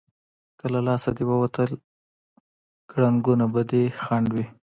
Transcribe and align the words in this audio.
که 0.59 0.65
له 0.73 0.79
لاسه 0.87 1.09
دې 1.17 1.23
ووتل، 1.27 1.71
کړنګونه 2.89 3.45
به 3.53 3.61
دې 3.69 3.83
خنډ 4.01 4.27
وي. 4.35 4.45